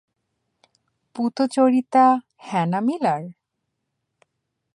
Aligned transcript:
পূতচরিতা 1.15 2.05
Hannah 2.39 2.79
Miller? 2.81 3.23